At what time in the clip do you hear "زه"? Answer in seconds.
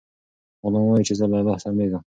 1.19-1.25